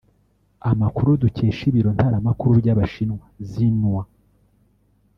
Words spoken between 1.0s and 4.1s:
dukesha Ibiro Ntaramakuru by’Abashinwa Xinhua